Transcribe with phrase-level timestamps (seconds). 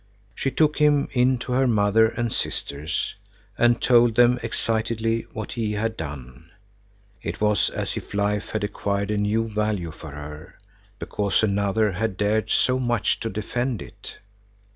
[0.33, 3.13] She took him in to her mother and sisters,
[3.55, 6.49] and told them excitedly what he had done.
[7.21, 10.57] It was as if life had acquired a new value for her,
[10.97, 14.17] because another had dared so much to defend it.